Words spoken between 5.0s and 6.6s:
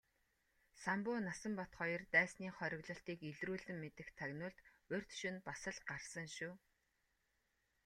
шөнө бас л гарсан шүү.